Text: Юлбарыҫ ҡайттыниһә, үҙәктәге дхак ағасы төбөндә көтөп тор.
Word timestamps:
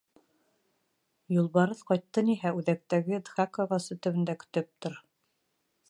Юлбарыҫ 1.35 1.83
ҡайттыниһә, 1.91 2.55
үҙәктәге 2.61 3.21
дхак 3.29 3.61
ағасы 3.67 3.99
төбөндә 4.07 4.37
көтөп 4.47 4.73
тор. 4.87 4.99